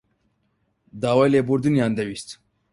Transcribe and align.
داوای 1.01 1.31
لێبوردنیان 1.33 1.91
دەویست. 1.97 2.29